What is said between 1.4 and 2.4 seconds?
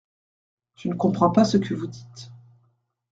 ce que vous dites.